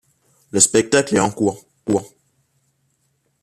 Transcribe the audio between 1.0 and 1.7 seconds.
est en cours